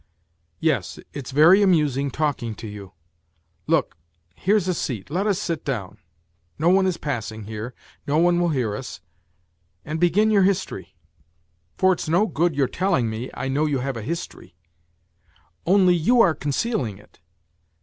"Yes, 0.59 0.97
it's 1.13 1.29
very 1.29 1.61
amusing 1.61 2.09
talking 2.09 2.55
to 2.55 2.67
you. 2.67 2.93
Look, 3.67 3.95
here's 4.33 4.67
a 4.67 4.73
seat, 4.73 5.11
let 5.11 5.27
us 5.27 5.37
sit 5.37 5.63
down. 5.63 5.99
No 6.57 6.69
one 6.69 6.87
is 6.87 6.97
passing 6.97 7.43
here, 7.43 7.75
no 8.07 8.17
one 8.17 8.39
will 8.39 8.49
hear 8.49 8.75
us, 8.75 8.99
and 9.85 9.99
begin 9.99 10.31
your 10.31 10.41
history. 10.41 10.95
For 11.77 11.93
it's 11.93 12.09
no 12.09 12.25
good 12.25 12.55
your 12.55 12.67
telling 12.67 13.11
me, 13.11 13.29
I 13.35 13.47
know 13.47 13.67
you 13.67 13.77
have 13.77 13.95
a 13.95 14.01
history; 14.01 14.55
only 15.67 15.93
you 15.93 16.19
are 16.19 16.33
concealing 16.33 16.97
it. 16.97 17.19